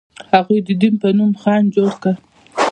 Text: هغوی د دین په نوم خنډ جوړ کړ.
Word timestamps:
هغوی 0.31 0.59
د 0.67 0.69
دین 0.81 0.93
په 1.01 1.07
نوم 1.17 1.31
خنډ 1.41 1.65
جوړ 1.75 1.91
کړ. 2.01 2.13